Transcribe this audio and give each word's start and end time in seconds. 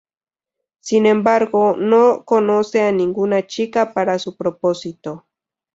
Sin 0.79 1.05
embargo, 1.05 1.75
no 1.77 2.25
conoce 2.25 2.81
a 2.81 2.91
ninguna 2.91 3.45
chica 3.45 3.93
para 3.93 4.17
su 4.17 4.35
propósito. 4.35 5.27